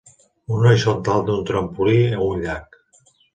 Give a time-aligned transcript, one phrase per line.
[0.53, 2.81] Un noi saltant d'un trampolí a un llac.